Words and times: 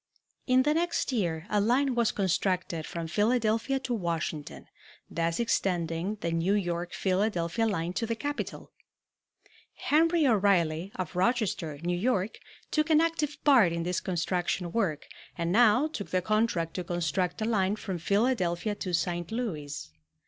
In 0.47 0.63
the 0.63 0.73
next 0.73 1.11
year 1.11 1.45
a 1.47 1.61
line 1.61 1.93
was 1.93 2.11
constructed 2.11 2.87
from 2.87 3.05
Philadelphia 3.05 3.79
to 3.81 3.93
Washington, 3.93 4.65
thus 5.11 5.39
extending 5.39 6.15
the 6.21 6.31
New 6.31 6.55
York 6.55 6.91
Philadelphia 6.91 7.67
line 7.67 7.93
to 7.93 8.07
the 8.07 8.15
capital. 8.15 8.71
Henry 9.75 10.25
O'Reilly, 10.25 10.91
of 10.95 11.15
Rochester, 11.15 11.77
New 11.83 11.95
York, 11.95 12.39
took 12.71 12.89
an 12.89 12.99
active 12.99 13.37
part 13.43 13.71
in 13.71 13.83
this 13.83 14.01
construction 14.01 14.71
work 14.71 15.05
and 15.37 15.51
now 15.51 15.85
took 15.85 16.09
the 16.09 16.23
contract 16.23 16.73
to 16.73 16.83
construct 16.83 17.39
a 17.39 17.45
line 17.45 17.75
from 17.75 17.99
Philadelphia 17.99 18.73
to 18.73 18.93
St. 18.95 19.31
Louis. 19.31 19.91